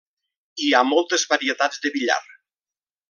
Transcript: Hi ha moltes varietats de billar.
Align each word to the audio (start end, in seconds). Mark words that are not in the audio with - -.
Hi 0.67 0.71
ha 0.77 0.81
moltes 0.93 1.25
varietats 1.35 1.85
de 1.85 1.93
billar. 1.99 2.21